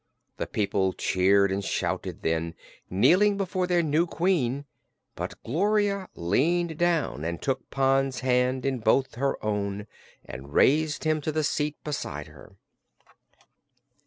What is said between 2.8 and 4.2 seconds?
kneeling before their new